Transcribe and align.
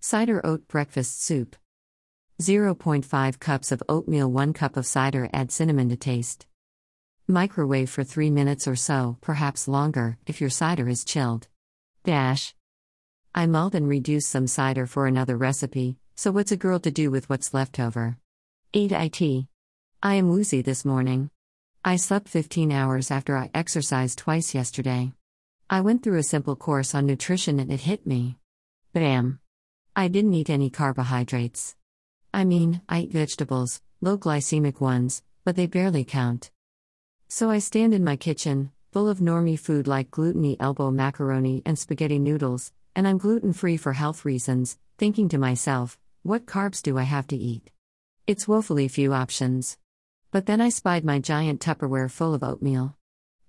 Cider 0.00 0.40
oat 0.46 0.68
breakfast 0.68 1.20
soup. 1.24 1.56
0.5 2.40 3.40
cups 3.40 3.72
of 3.72 3.82
oatmeal, 3.88 4.30
1 4.30 4.52
cup 4.52 4.76
of 4.76 4.86
cider, 4.86 5.28
add 5.32 5.50
cinnamon 5.50 5.88
to 5.88 5.96
taste. 5.96 6.46
Microwave 7.26 7.90
for 7.90 8.04
3 8.04 8.30
minutes 8.30 8.68
or 8.68 8.76
so, 8.76 9.18
perhaps 9.20 9.66
longer, 9.66 10.16
if 10.24 10.40
your 10.40 10.50
cider 10.50 10.88
is 10.88 11.04
chilled. 11.04 11.48
Dash. 12.04 12.54
I 13.34 13.46
mulled 13.46 13.74
and 13.74 13.88
reduced 13.88 14.28
some 14.28 14.46
cider 14.46 14.86
for 14.86 15.08
another 15.08 15.36
recipe, 15.36 15.96
so 16.14 16.30
what's 16.30 16.52
a 16.52 16.56
girl 16.56 16.78
to 16.78 16.92
do 16.92 17.10
with 17.10 17.28
what's 17.28 17.52
left 17.52 17.80
over? 17.80 18.18
8 18.74 18.92
IT. 18.92 19.46
I 20.00 20.14
am 20.14 20.28
woozy 20.28 20.62
this 20.62 20.84
morning. 20.84 21.30
I 21.84 21.96
slept 21.96 22.28
15 22.28 22.70
hours 22.70 23.10
after 23.10 23.36
I 23.36 23.50
exercised 23.52 24.18
twice 24.18 24.54
yesterday. 24.54 25.12
I 25.68 25.80
went 25.80 26.04
through 26.04 26.18
a 26.18 26.22
simple 26.22 26.54
course 26.54 26.94
on 26.94 27.04
nutrition 27.04 27.58
and 27.58 27.72
it 27.72 27.80
hit 27.80 28.06
me. 28.06 28.38
Bam. 28.92 29.40
I 29.98 30.06
didn't 30.06 30.34
eat 30.34 30.48
any 30.48 30.70
carbohydrates. 30.70 31.74
I 32.32 32.44
mean, 32.44 32.82
I 32.88 33.00
eat 33.00 33.12
vegetables, 33.12 33.82
low 34.00 34.16
glycemic 34.16 34.80
ones, 34.80 35.24
but 35.44 35.56
they 35.56 35.66
barely 35.66 36.04
count. 36.04 36.52
So 37.26 37.50
I 37.50 37.58
stand 37.58 37.92
in 37.92 38.04
my 38.04 38.14
kitchen, 38.14 38.70
full 38.92 39.08
of 39.08 39.18
normie 39.18 39.58
food 39.58 39.88
like 39.88 40.12
gluteny 40.12 40.56
elbow 40.60 40.92
macaroni 40.92 41.62
and 41.66 41.76
spaghetti 41.76 42.20
noodles, 42.20 42.72
and 42.94 43.08
I'm 43.08 43.18
gluten 43.18 43.52
free 43.52 43.76
for 43.76 43.94
health 43.94 44.24
reasons, 44.24 44.78
thinking 44.98 45.28
to 45.30 45.36
myself, 45.36 45.98
what 46.22 46.46
carbs 46.46 46.80
do 46.80 46.96
I 46.96 47.02
have 47.02 47.26
to 47.26 47.36
eat? 47.36 47.72
It's 48.24 48.46
woefully 48.46 48.86
few 48.86 49.12
options. 49.12 49.78
But 50.30 50.46
then 50.46 50.60
I 50.60 50.68
spied 50.68 51.04
my 51.04 51.18
giant 51.18 51.60
Tupperware 51.60 52.08
full 52.08 52.34
of 52.34 52.44
oatmeal. 52.44 52.96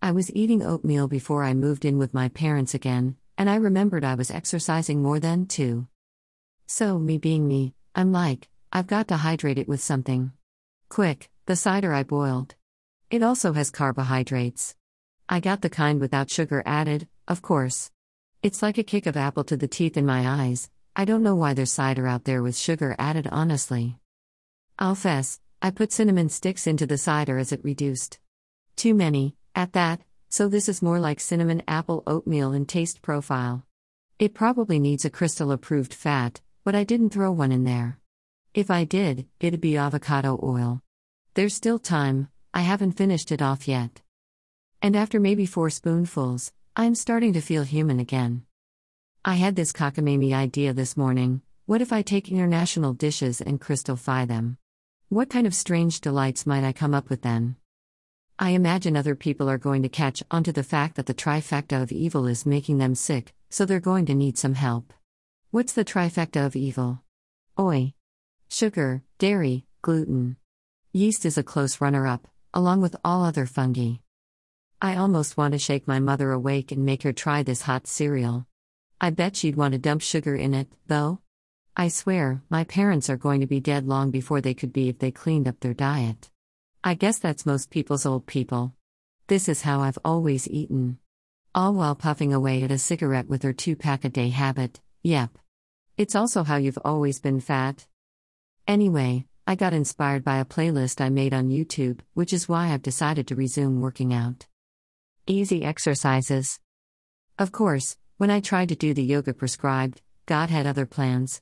I 0.02 0.14
was 0.14 0.36
eating 0.36 0.64
oatmeal 0.64 1.08
before 1.08 1.44
I 1.44 1.54
moved 1.54 1.86
in 1.86 2.00
with 2.00 2.16
my 2.16 2.28
parents 2.28 2.74
again, 2.74 3.18
and 3.38 3.52
I 3.52 3.58
remembered 3.58 4.04
I 4.04 4.16
was 4.16 4.32
exercising 4.32 5.04
more 5.04 5.20
than 5.20 5.46
too. 5.46 5.88
So, 6.72 7.00
me 7.00 7.18
being 7.18 7.48
me, 7.48 7.74
I'm 7.96 8.12
like, 8.12 8.48
I've 8.72 8.86
got 8.86 9.08
to 9.08 9.18
hydrate 9.18 9.58
it 9.58 9.68
with 9.68 9.82
something. 9.82 10.34
Quick, 10.88 11.32
the 11.48 11.56
cider 11.56 11.92
I 11.92 12.04
boiled. 12.04 12.54
It 13.10 13.24
also 13.24 13.54
has 13.54 13.72
carbohydrates. 13.72 14.76
I 15.28 15.40
got 15.40 15.62
the 15.64 15.72
kind 15.72 16.00
without 16.00 16.30
sugar 16.30 16.62
added, 16.68 17.08
of 17.28 17.42
course. 17.42 17.90
It's 18.44 18.62
like 18.62 18.78
a 18.78 18.84
kick 18.84 19.08
of 19.08 19.18
apple 19.18 19.44
to 19.46 19.58
the 19.58 19.68
teeth 19.68 19.98
in 19.98 20.06
my 20.06 20.30
eyes. 20.30 20.70
I 20.96 21.06
don't 21.06 21.24
know 21.24 21.34
why 21.34 21.56
there's 21.56 21.72
cider 21.72 22.06
out 22.06 22.26
there 22.26 22.44
with 22.44 22.56
sugar 22.56 22.96
added, 23.00 23.28
honestly. 23.32 23.98
I'll 24.78 24.94
fess, 24.94 25.40
I 25.64 25.72
put 25.72 25.92
cinnamon 25.92 26.30
sticks 26.30 26.68
into 26.68 26.86
the 26.86 27.00
cider 27.00 27.40
as 27.40 27.52
it 27.52 27.64
reduced. 27.64 28.20
Too 28.76 28.94
many, 28.94 29.36
at 29.56 29.74
that, 29.74 30.02
so 30.30 30.48
this 30.48 30.70
is 30.70 30.84
more 30.84 31.00
like 31.00 31.20
cinnamon 31.20 31.64
apple 31.68 32.04
oatmeal 32.06 32.54
in 32.54 32.68
taste 32.68 33.02
profile. 33.02 33.66
It 34.20 34.36
probably 34.36 34.78
needs 34.78 35.04
a 35.04 35.10
crystal 35.10 35.52
approved 35.52 35.96
fat, 35.96 36.42
but 36.64 36.76
I 36.76 36.84
didn't 36.84 37.12
throw 37.12 37.32
one 37.32 37.52
in 37.52 37.64
there. 37.64 38.00
If 38.54 38.70
I 38.72 38.84
did, 38.84 39.28
it'd 39.40 39.62
be 39.62 39.78
avocado 39.78 40.40
oil. 40.42 40.82
There's 41.34 41.54
still 41.54 41.80
time, 41.80 42.30
I 42.54 42.62
haven't 42.62 42.98
finished 42.98 43.32
it 43.32 43.42
off 43.42 43.68
yet. 43.68 44.02
And 44.82 44.96
after 44.96 45.20
maybe 45.20 45.46
four 45.46 45.70
spoonfuls, 45.70 46.52
I'm 46.76 46.96
starting 46.96 47.34
to 47.34 47.42
feel 47.42 47.64
human 47.64 48.00
again. 48.00 48.44
I 49.24 49.36
had 49.36 49.56
this 49.56 49.72
cockamamie 49.72 50.34
idea 50.34 50.74
this 50.74 50.96
morning 50.96 51.42
what 51.70 51.84
if 51.84 51.94
I 51.94 52.02
take 52.02 52.32
international 52.32 52.94
dishes 52.94 53.42
and 53.42 53.62
crystalify 53.62 54.28
them? 54.28 54.58
What 55.10 55.30
kind 55.30 55.46
of 55.46 55.54
strange 55.54 56.02
delights 56.02 56.48
might 56.48 56.64
I 56.64 56.74
come 56.74 56.96
up 56.96 57.12
with 57.12 57.22
then? 57.22 57.58
I 58.40 58.52
imagine 58.52 58.98
other 58.98 59.14
people 59.14 59.48
are 59.48 59.60
going 59.60 59.84
to 59.84 59.90
catch 59.90 60.24
on 60.32 60.44
to 60.46 60.52
the 60.52 60.64
fact 60.64 60.96
that 60.96 61.06
the 61.06 61.14
trifecta 61.14 61.80
of 61.80 61.92
evil 61.92 62.26
is 62.26 62.44
making 62.44 62.80
them 62.80 62.96
sick, 62.96 63.36
so 63.52 63.66
they're 63.66 63.80
going 63.80 64.08
to 64.08 64.16
need 64.16 64.36
some 64.36 64.56
help. 64.56 64.94
What's 65.52 65.74
the 65.74 65.84
trifecta 65.84 66.46
of 66.46 66.56
evil? 66.56 67.02
Oi. 67.60 67.96
Sugar, 68.50 69.02
dairy, 69.18 69.66
gluten. 69.82 70.38
Yeast 70.94 71.26
is 71.26 71.40
a 71.40 71.44
close 71.44 71.82
runner 71.82 72.06
up, 72.06 72.28
along 72.54 72.82
with 72.82 72.96
all 73.04 73.24
other 73.24 73.48
fungi. 73.48 73.94
I 74.80 74.96
almost 74.96 75.38
want 75.38 75.54
to 75.54 75.58
shake 75.58 75.88
my 75.88 76.00
mother 76.00 76.32
awake 76.32 76.72
and 76.72 76.86
make 76.86 77.02
her 77.02 77.14
try 77.14 77.42
this 77.42 77.64
hot 77.64 77.88
cereal. 77.88 78.46
I 79.02 79.10
bet 79.10 79.36
she'd 79.36 79.56
want 79.56 79.72
to 79.72 79.80
dump 79.80 80.04
sugar 80.04 80.36
in 80.36 80.54
it, 80.54 80.68
though. 80.86 81.20
I 81.76 81.88
swear, 81.88 82.44
my 82.52 82.64
parents 82.64 83.10
are 83.10 83.18
going 83.18 83.42
to 83.42 83.48
be 83.48 83.60
dead 83.60 83.88
long 83.88 84.12
before 84.12 84.42
they 84.42 84.54
could 84.54 84.72
be 84.72 84.88
if 84.88 85.00
they 85.00 85.10
cleaned 85.10 85.48
up 85.48 85.62
their 85.62 85.74
diet. 85.74 86.30
I 86.84 86.94
guess 86.94 87.18
that's 87.18 87.48
most 87.48 87.72
people's 87.72 88.06
old 88.06 88.28
people. 88.28 88.76
This 89.26 89.50
is 89.50 89.64
how 89.64 89.80
I've 89.80 89.98
always 90.06 90.48
eaten. 90.48 91.00
All 91.56 91.74
while 91.74 91.96
puffing 91.96 92.36
away 92.36 92.62
at 92.62 92.70
a 92.70 92.78
cigarette 92.78 93.28
with 93.28 93.42
her 93.42 93.54
two 93.54 93.76
pack 93.76 94.06
a 94.06 94.10
day 94.10 94.30
habit, 94.30 94.80
yep. 95.04 95.38
It's 95.98 96.16
also 96.16 96.44
how 96.44 96.58
you've 96.58 96.80
always 96.84 97.20
been 97.20 97.40
fat. 97.40 97.88
Anyway, 98.68 99.26
I 99.46 99.56
got 99.56 99.74
inspired 99.74 100.24
by 100.24 100.38
a 100.38 100.46
playlist 100.46 101.02
I 101.02 101.10
made 101.10 101.34
on 101.34 101.50
YouTube, 101.50 102.02
which 102.14 102.34
is 102.34 102.48
why 102.48 102.68
I've 102.68 102.82
decided 102.82 103.28
to 103.28 103.36
resume 103.36 103.82
working 103.82 104.14
out. 104.14 104.46
Easy 105.26 105.64
exercises. 105.64 106.60
Of 107.38 107.52
course, 107.52 107.98
when 108.18 108.30
I 108.30 108.42
tried 108.42 108.70
to 108.70 108.76
do 108.76 108.94
the 108.94 109.04
yoga 109.04 109.34
prescribed, 109.34 110.02
God 110.26 110.50
had 110.50 110.68
other 110.68 110.86
plans. 110.86 111.42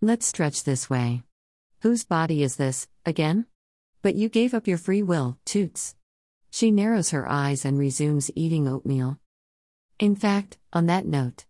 Let's 0.00 0.26
stretch 0.26 0.64
this 0.64 0.90
way. 0.90 1.22
Whose 1.82 2.04
body 2.04 2.42
is 2.42 2.56
this, 2.56 2.88
again? 3.06 3.46
But 4.02 4.16
you 4.16 4.28
gave 4.28 4.54
up 4.54 4.66
your 4.66 4.78
free 4.78 5.02
will, 5.02 5.38
toots. 5.44 5.94
She 6.50 6.70
narrows 6.70 7.10
her 7.10 7.28
eyes 7.28 7.64
and 7.64 7.78
resumes 7.78 8.30
eating 8.34 8.66
oatmeal. 8.66 9.18
In 9.98 10.16
fact, 10.16 10.58
on 10.72 10.86
that 10.86 11.06
note, 11.06 11.44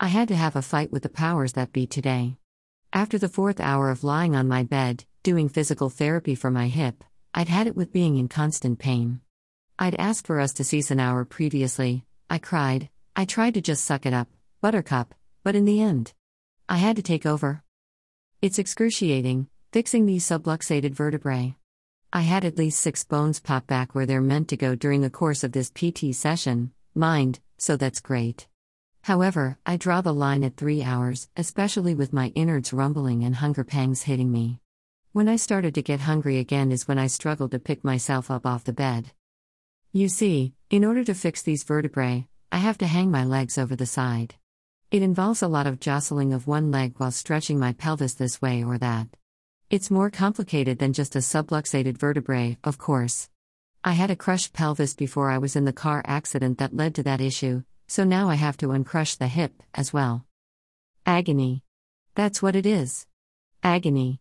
I 0.00 0.08
had 0.08 0.28
to 0.28 0.36
have 0.36 0.56
a 0.56 0.62
fight 0.62 0.90
with 0.90 1.04
the 1.04 1.08
powers 1.08 1.52
that 1.52 1.72
be 1.72 1.86
today. 1.86 2.36
After 2.92 3.16
the 3.16 3.28
fourth 3.28 3.60
hour 3.60 3.90
of 3.90 4.02
lying 4.02 4.34
on 4.34 4.48
my 4.48 4.64
bed, 4.64 5.04
doing 5.22 5.48
physical 5.48 5.88
therapy 5.88 6.34
for 6.34 6.50
my 6.50 6.68
hip, 6.68 7.04
I'd 7.32 7.48
had 7.48 7.66
it 7.66 7.76
with 7.76 7.92
being 7.92 8.16
in 8.16 8.28
constant 8.28 8.78
pain. 8.78 9.20
I'd 9.78 9.94
asked 9.94 10.26
for 10.26 10.40
us 10.40 10.52
to 10.54 10.64
cease 10.64 10.90
an 10.90 11.00
hour 11.00 11.24
previously, 11.24 12.04
I 12.28 12.38
cried, 12.38 12.88
I 13.14 13.24
tried 13.24 13.54
to 13.54 13.60
just 13.60 13.84
suck 13.84 14.04
it 14.04 14.12
up, 14.12 14.28
buttercup, 14.60 15.14
but 15.44 15.54
in 15.54 15.64
the 15.64 15.80
end, 15.80 16.12
I 16.68 16.78
had 16.78 16.96
to 16.96 17.02
take 17.02 17.24
over. 17.24 17.62
It's 18.42 18.58
excruciating, 18.58 19.48
fixing 19.72 20.06
these 20.06 20.24
subluxated 20.24 20.92
vertebrae. 20.92 21.56
I 22.12 22.22
had 22.22 22.44
at 22.44 22.58
least 22.58 22.80
six 22.80 23.04
bones 23.04 23.40
pop 23.40 23.66
back 23.66 23.94
where 23.94 24.06
they're 24.06 24.20
meant 24.20 24.48
to 24.48 24.56
go 24.56 24.74
during 24.74 25.02
the 25.02 25.10
course 25.10 25.44
of 25.44 25.52
this 25.52 25.70
PT 25.70 26.14
session, 26.14 26.72
mind, 26.94 27.40
so 27.58 27.76
that's 27.76 28.00
great. 28.00 28.48
However, 29.04 29.58
I 29.66 29.76
draw 29.76 30.00
the 30.00 30.14
line 30.14 30.42
at 30.44 30.56
three 30.56 30.82
hours, 30.82 31.28
especially 31.36 31.94
with 31.94 32.14
my 32.14 32.28
innards 32.28 32.72
rumbling 32.72 33.22
and 33.22 33.34
hunger 33.34 33.62
pangs 33.62 34.04
hitting 34.04 34.32
me. 34.32 34.60
When 35.12 35.28
I 35.28 35.36
started 35.36 35.74
to 35.74 35.82
get 35.82 36.00
hungry 36.00 36.38
again 36.38 36.72
is 36.72 36.88
when 36.88 36.98
I 36.98 37.08
struggled 37.08 37.50
to 37.50 37.58
pick 37.58 37.84
myself 37.84 38.30
up 38.30 38.46
off 38.46 38.64
the 38.64 38.72
bed. 38.72 39.12
You 39.92 40.08
see, 40.08 40.54
in 40.70 40.86
order 40.86 41.04
to 41.04 41.12
fix 41.12 41.42
these 41.42 41.64
vertebrae, 41.64 42.26
I 42.50 42.56
have 42.56 42.78
to 42.78 42.86
hang 42.86 43.10
my 43.10 43.26
legs 43.26 43.58
over 43.58 43.76
the 43.76 43.84
side. 43.84 44.36
It 44.90 45.02
involves 45.02 45.42
a 45.42 45.48
lot 45.48 45.66
of 45.66 45.80
jostling 45.80 46.32
of 46.32 46.46
one 46.46 46.70
leg 46.70 46.94
while 46.96 47.10
stretching 47.10 47.58
my 47.58 47.74
pelvis 47.74 48.14
this 48.14 48.40
way 48.40 48.64
or 48.64 48.78
that. 48.78 49.08
It's 49.68 49.90
more 49.90 50.08
complicated 50.08 50.78
than 50.78 50.94
just 50.94 51.14
a 51.14 51.18
subluxated 51.18 51.98
vertebrae, 51.98 52.56
of 52.64 52.78
course. 52.78 53.28
I 53.84 53.92
had 53.92 54.10
a 54.10 54.16
crushed 54.16 54.54
pelvis 54.54 54.94
before 54.94 55.30
I 55.30 55.36
was 55.36 55.56
in 55.56 55.66
the 55.66 55.74
car 55.74 56.02
accident 56.06 56.56
that 56.56 56.74
led 56.74 56.94
to 56.94 57.02
that 57.02 57.20
issue, 57.20 57.64
so 57.86 58.04
now 58.04 58.28
I 58.28 58.34
have 58.34 58.56
to 58.58 58.68
uncrush 58.72 59.16
the 59.16 59.28
hip 59.28 59.62
as 59.74 59.92
well. 59.92 60.24
Agony. 61.06 61.62
That's 62.14 62.40
what 62.40 62.56
it 62.56 62.66
is. 62.66 63.06
Agony. 63.62 64.20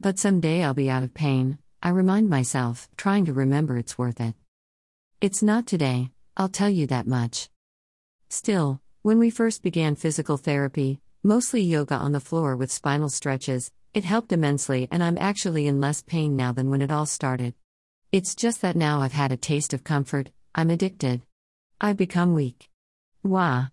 But 0.00 0.18
someday 0.18 0.62
I'll 0.62 0.74
be 0.74 0.90
out 0.90 1.02
of 1.02 1.14
pain, 1.14 1.58
I 1.82 1.90
remind 1.90 2.28
myself, 2.28 2.88
trying 2.96 3.24
to 3.26 3.32
remember 3.32 3.76
it's 3.76 3.98
worth 3.98 4.20
it. 4.20 4.34
It's 5.20 5.42
not 5.42 5.66
today, 5.66 6.10
I'll 6.36 6.48
tell 6.48 6.70
you 6.70 6.86
that 6.88 7.06
much. 7.06 7.48
Still, 8.28 8.80
when 9.02 9.18
we 9.18 9.30
first 9.30 9.62
began 9.62 9.94
physical 9.94 10.36
therapy, 10.36 11.00
mostly 11.22 11.60
yoga 11.62 11.94
on 11.94 12.12
the 12.12 12.20
floor 12.20 12.56
with 12.56 12.72
spinal 12.72 13.08
stretches, 13.08 13.70
it 13.94 14.04
helped 14.04 14.32
immensely, 14.32 14.88
and 14.90 15.02
I'm 15.02 15.16
actually 15.18 15.66
in 15.66 15.80
less 15.80 16.02
pain 16.02 16.36
now 16.36 16.52
than 16.52 16.68
when 16.68 16.82
it 16.82 16.90
all 16.90 17.06
started. 17.06 17.54
It's 18.12 18.34
just 18.34 18.60
that 18.62 18.76
now 18.76 19.00
I've 19.00 19.12
had 19.12 19.30
a 19.30 19.36
taste 19.36 19.72
of 19.72 19.84
comfort, 19.84 20.30
I'm 20.54 20.70
addicted. 20.70 21.22
I've 21.80 21.96
become 21.96 22.34
weak. 22.34 22.68
Wah. 23.24 23.68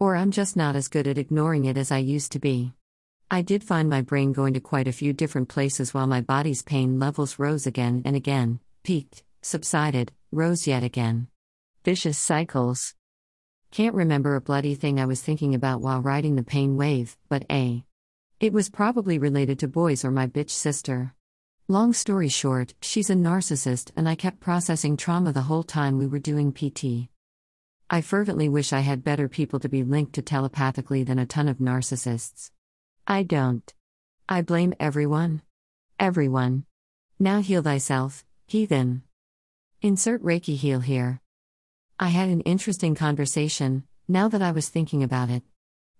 Or 0.00 0.16
I'm 0.16 0.30
just 0.30 0.56
not 0.56 0.76
as 0.76 0.88
good 0.88 1.06
at 1.06 1.18
ignoring 1.18 1.66
it 1.66 1.76
as 1.76 1.92
I 1.92 1.98
used 1.98 2.32
to 2.32 2.38
be. 2.38 2.72
I 3.30 3.42
did 3.42 3.62
find 3.62 3.90
my 3.90 4.00
brain 4.00 4.32
going 4.32 4.54
to 4.54 4.60
quite 4.60 4.88
a 4.88 4.92
few 4.92 5.12
different 5.12 5.50
places 5.50 5.92
while 5.92 6.06
my 6.06 6.22
body's 6.22 6.62
pain 6.62 6.98
levels 6.98 7.38
rose 7.38 7.66
again 7.66 8.00
and 8.06 8.16
again, 8.16 8.60
peaked, 8.82 9.24
subsided, 9.42 10.10
rose 10.30 10.66
yet 10.66 10.82
again. 10.82 11.28
Vicious 11.84 12.16
cycles. 12.16 12.94
Can't 13.70 13.94
remember 13.94 14.36
a 14.36 14.40
bloody 14.40 14.74
thing 14.74 14.98
I 14.98 15.04
was 15.04 15.20
thinking 15.20 15.54
about 15.54 15.82
while 15.82 16.00
riding 16.00 16.36
the 16.36 16.42
pain 16.42 16.78
wave, 16.78 17.18
but 17.28 17.44
A. 17.50 17.84
It 18.40 18.54
was 18.54 18.70
probably 18.70 19.18
related 19.18 19.58
to 19.58 19.68
boys 19.68 20.02
or 20.02 20.10
my 20.10 20.26
bitch 20.26 20.50
sister. 20.50 21.12
Long 21.68 21.92
story 21.92 22.28
short, 22.28 22.72
she's 22.80 23.10
a 23.10 23.14
narcissist, 23.14 23.90
and 23.96 24.08
I 24.08 24.14
kept 24.14 24.40
processing 24.40 24.96
trauma 24.96 25.34
the 25.34 25.42
whole 25.42 25.62
time 25.62 25.98
we 25.98 26.06
were 26.06 26.18
doing 26.18 26.52
PT. 26.52 27.11
I 27.92 28.00
fervently 28.00 28.48
wish 28.48 28.72
I 28.72 28.80
had 28.80 29.04
better 29.04 29.28
people 29.28 29.60
to 29.60 29.68
be 29.68 29.84
linked 29.84 30.14
to 30.14 30.22
telepathically 30.22 31.04
than 31.04 31.18
a 31.18 31.26
ton 31.26 31.46
of 31.46 31.58
narcissists. 31.58 32.50
I 33.06 33.22
don't. 33.22 33.70
I 34.26 34.40
blame 34.40 34.72
everyone. 34.80 35.42
Everyone. 36.00 36.64
Now 37.18 37.42
heal 37.42 37.60
thyself, 37.60 38.24
heathen. 38.46 39.02
Insert 39.82 40.22
Reiki 40.22 40.56
heal 40.56 40.80
here. 40.80 41.20
I 42.00 42.08
had 42.08 42.30
an 42.30 42.40
interesting 42.40 42.94
conversation, 42.94 43.84
now 44.08 44.26
that 44.26 44.40
I 44.40 44.52
was 44.52 44.70
thinking 44.70 45.02
about 45.02 45.28
it. 45.28 45.42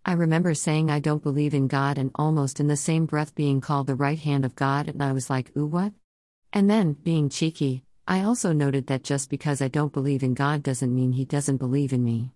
I 0.03 0.15
remember 0.15 0.55
saying 0.55 0.91
I 0.91 0.99
don't 0.99 1.23
believe 1.23 1.53
in 1.53 1.69
God 1.69 1.99
and 1.99 2.11
almost 2.15 2.59
in 2.59 2.69
the 2.69 2.77
same 2.77 3.05
breath 3.05 3.35
being 3.35 3.61
called 3.61 3.87
the 3.87 3.95
right 3.95 4.19
hand 4.19 4.47
of 4.47 4.57
God, 4.57 4.89
and 4.89 5.03
I 5.03 5.13
was 5.13 5.29
like, 5.29 5.55
ooh, 5.59 5.67
what? 5.67 5.93
And 6.55 6.71
then, 6.71 6.95
being 6.95 7.29
cheeky, 7.29 7.85
I 8.07 8.23
also 8.23 8.53
noted 8.53 8.89
that 8.89 9.05
just 9.05 9.31
because 9.31 9.63
I 9.63 9.69
don't 9.69 9.93
believe 9.93 10.23
in 10.23 10.35
God 10.35 10.63
doesn't 10.63 10.95
mean 10.95 11.13
He 11.13 11.25
doesn't 11.25 11.59
believe 11.59 11.93
in 11.93 12.03
me. 12.05 12.33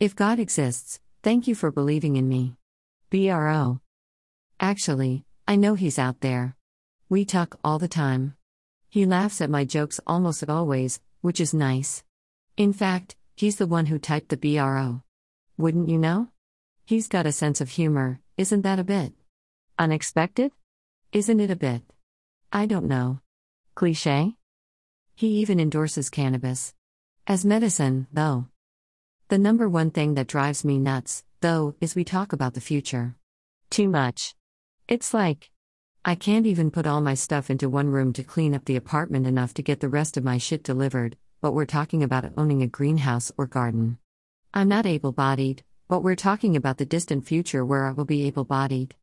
If 0.00 0.16
God 0.16 0.40
exists, 0.40 0.98
thank 1.22 1.46
you 1.46 1.54
for 1.54 1.70
believing 1.70 2.16
in 2.16 2.28
me. 2.28 2.56
BRO. 3.10 3.80
Actually, 4.58 5.24
I 5.46 5.54
know 5.54 5.74
He's 5.74 5.98
out 5.98 6.20
there. 6.20 6.56
We 7.08 7.24
talk 7.24 7.58
all 7.62 7.78
the 7.78 7.86
time. 7.86 8.34
He 8.88 9.06
laughs 9.06 9.40
at 9.40 9.50
my 9.50 9.64
jokes 9.64 10.00
almost 10.06 10.48
always, 10.48 11.00
which 11.20 11.40
is 11.40 11.54
nice. 11.54 12.02
In 12.56 12.72
fact, 12.72 13.16
he's 13.36 13.56
the 13.56 13.66
one 13.66 13.86
who 13.86 13.98
typed 13.98 14.30
the 14.30 14.36
BRO. 14.36 15.02
Wouldn't 15.56 15.88
you 15.88 15.98
know? 15.98 16.28
He's 16.84 17.08
got 17.08 17.26
a 17.26 17.32
sense 17.32 17.60
of 17.60 17.70
humor, 17.70 18.20
isn't 18.36 18.62
that 18.62 18.78
a 18.78 18.84
bit? 18.84 19.12
Unexpected? 19.78 20.52
Isn't 21.12 21.40
it 21.40 21.50
a 21.50 21.56
bit? 21.56 21.82
I 22.52 22.66
don't 22.66 22.86
know. 22.86 23.20
Cliche? 23.74 24.34
He 25.16 25.28
even 25.38 25.60
endorses 25.60 26.10
cannabis. 26.10 26.74
As 27.24 27.44
medicine, 27.44 28.08
though. 28.12 28.48
The 29.28 29.38
number 29.38 29.68
one 29.68 29.92
thing 29.92 30.14
that 30.14 30.26
drives 30.26 30.64
me 30.64 30.78
nuts, 30.78 31.22
though, 31.40 31.76
is 31.80 31.94
we 31.94 32.02
talk 32.02 32.32
about 32.32 32.54
the 32.54 32.60
future. 32.60 33.14
Too 33.70 33.88
much. 33.88 34.34
It's 34.88 35.14
like, 35.14 35.52
I 36.04 36.16
can't 36.16 36.46
even 36.46 36.72
put 36.72 36.86
all 36.86 37.00
my 37.00 37.14
stuff 37.14 37.48
into 37.48 37.68
one 37.68 37.90
room 37.90 38.12
to 38.14 38.24
clean 38.24 38.56
up 38.56 38.64
the 38.64 38.74
apartment 38.74 39.28
enough 39.28 39.54
to 39.54 39.62
get 39.62 39.78
the 39.78 39.88
rest 39.88 40.16
of 40.16 40.24
my 40.24 40.36
shit 40.36 40.64
delivered, 40.64 41.16
but 41.40 41.52
we're 41.52 41.64
talking 41.64 42.02
about 42.02 42.32
owning 42.36 42.62
a 42.62 42.66
greenhouse 42.66 43.30
or 43.38 43.46
garden. 43.46 43.98
I'm 44.52 44.68
not 44.68 44.84
able 44.84 45.12
bodied, 45.12 45.62
but 45.86 46.02
we're 46.02 46.16
talking 46.16 46.56
about 46.56 46.78
the 46.78 46.86
distant 46.86 47.24
future 47.24 47.64
where 47.64 47.86
I 47.86 47.92
will 47.92 48.04
be 48.04 48.26
able 48.26 48.44
bodied. 48.44 48.96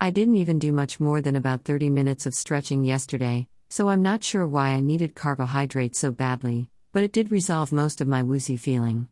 I 0.00 0.10
didn't 0.10 0.36
even 0.36 0.58
do 0.58 0.72
much 0.72 0.98
more 0.98 1.20
than 1.20 1.36
about 1.36 1.64
30 1.64 1.90
minutes 1.90 2.26
of 2.26 2.34
stretching 2.34 2.84
yesterday, 2.84 3.46
so 3.68 3.88
I'm 3.88 4.02
not 4.02 4.24
sure 4.24 4.46
why 4.46 4.68
I 4.70 4.80
needed 4.80 5.14
carbohydrates 5.14 5.98
so 5.98 6.10
badly, 6.10 6.68
but 6.92 7.02
it 7.02 7.12
did 7.12 7.30
resolve 7.30 7.72
most 7.72 8.00
of 8.00 8.08
my 8.08 8.22
woozy 8.22 8.56
feeling. 8.56 9.08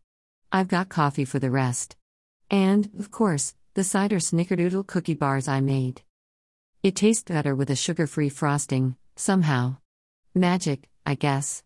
I've 0.51 0.69
got 0.69 0.89
coffee 0.89 1.25
for 1.25 1.39
the 1.39 1.51
rest. 1.51 1.97
And, 2.51 2.91
of 2.99 3.11
course, 3.11 3.55
the 3.75 3.85
cider 3.85 4.17
snickerdoodle 4.17 4.87
cookie 4.87 5.15
bars 5.15 5.49
I 5.49 5.61
made. 5.61 6.03
It 6.83 6.97
tastes 6.97 7.25
better 7.25 7.55
with 7.55 7.71
a 7.71 7.77
sugar 7.77 8.07
free 8.07 8.29
frosting, 8.29 8.97
somehow. 9.17 9.77
Magic, 10.35 10.89
I 11.05 11.15
guess. 11.15 11.63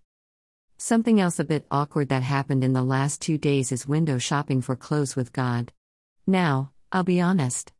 Something 0.79 1.21
else 1.21 1.39
a 1.39 1.45
bit 1.45 1.67
awkward 1.71 2.09
that 2.09 2.23
happened 2.23 2.65
in 2.65 2.73
the 2.73 2.83
last 2.83 3.21
two 3.21 3.37
days 3.37 3.71
is 3.71 3.87
window 3.87 4.19
shopping 4.19 4.63
for 4.63 4.75
clothes 4.75 5.15
with 5.15 5.33
God. 5.33 5.73
Now, 6.27 6.73
I'll 6.91 7.05
be 7.05 7.21
honest. 7.21 7.73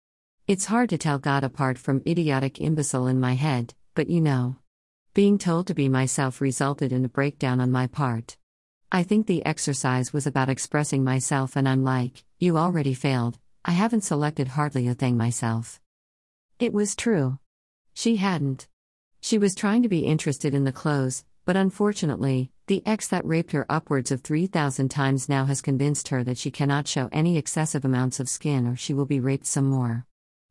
It's 0.47 0.67
hard 0.67 0.91
to 0.91 0.99
tell 0.99 1.19
God 1.19 1.43
apart 1.43 1.79
from 1.79 2.03
idiotic 2.07 2.61
imbecile 2.61 3.07
in 3.07 3.19
my 3.19 3.35
head, 3.35 3.75
but 3.95 4.11
you 4.11 4.21
know. 4.21 4.57
Being 5.13 5.39
told 5.39 5.67
to 5.67 5.75
be 5.75 5.89
myself 5.89 6.41
resulted 6.41 6.93
in 6.93 7.05
a 7.05 7.09
breakdown 7.09 7.61
on 7.61 7.73
my 7.73 7.89
part. 7.89 8.37
I 8.93 9.03
think 9.03 9.27
the 9.27 9.45
exercise 9.45 10.13
was 10.13 10.25
about 10.25 10.49
expressing 10.49 11.03
myself, 11.03 11.57
and 11.57 11.69
I'm 11.69 11.83
like, 11.83 12.23
you 12.39 12.57
already 12.57 12.95
failed, 12.95 13.37
I 13.65 13.73
haven't 13.73 14.05
selected 14.05 14.47
hardly 14.47 14.87
a 14.87 14.95
thing 14.95 15.17
myself. 15.17 15.81
It 16.61 16.73
was 16.73 16.95
true. 16.95 17.41
She 17.93 18.17
hadn't. 18.17 18.69
She 19.21 19.37
was 19.37 19.57
trying 19.57 19.83
to 19.83 19.89
be 19.89 20.07
interested 20.07 20.55
in 20.55 20.63
the 20.63 20.71
clothes, 20.71 21.25
but 21.45 21.57
unfortunately, 21.57 22.53
the 22.69 22.85
ex 22.87 23.09
that 23.09 23.27
raped 23.27 23.51
her 23.51 23.67
upwards 23.69 24.13
of 24.13 24.21
3,000 24.21 24.91
times 24.91 25.29
now 25.29 25.45
has 25.47 25.61
convinced 25.61 26.07
her 26.09 26.23
that 26.23 26.39
she 26.39 26.53
cannot 26.53 26.87
show 26.87 27.09
any 27.11 27.37
excessive 27.37 27.85
amounts 27.85 28.21
of 28.21 28.29
skin 28.29 28.65
or 28.65 28.77
she 28.77 28.95
will 28.95 29.07
be 29.07 29.19
raped 29.19 29.47
some 29.47 29.69
more. 29.69 30.07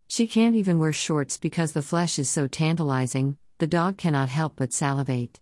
She 0.09 0.27
can't 0.27 0.57
even 0.57 0.79
wear 0.79 0.91
shorts 0.91 1.37
because 1.37 1.71
the 1.71 1.81
flesh 1.81 2.19
is 2.19 2.29
so 2.29 2.45
tantalizing, 2.47 3.37
the 3.59 3.67
dog 3.67 3.97
cannot 3.97 4.29
help 4.29 4.53
but 4.55 4.71
salivate. 4.71 5.41